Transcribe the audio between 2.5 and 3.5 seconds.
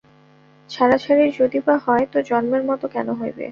মতো কেন হইবে?